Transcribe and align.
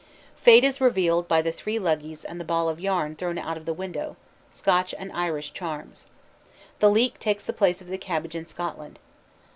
_Fate 0.39 0.63
is 0.63 0.81
revealed 0.81 1.27
by 1.27 1.43
the 1.43 1.51
three 1.51 1.77
luggies 1.77 2.25
and 2.25 2.39
the 2.39 2.43
ball 2.43 2.67
of 2.67 2.79
yarn 2.79 3.15
thrown 3.15 3.37
out 3.37 3.55
of 3.55 3.65
the 3.65 3.71
window: 3.73 4.17
Scotch 4.49 4.95
and 4.97 5.11
Irish 5.11 5.53
charms. 5.53 6.07
The 6.79 6.89
leek 6.89 7.19
takes 7.19 7.43
the 7.43 7.53
place 7.53 7.83
of 7.83 7.87
the 7.87 7.99
cabbage 7.99 8.33
in 8.33 8.47
Scotland. 8.47 8.97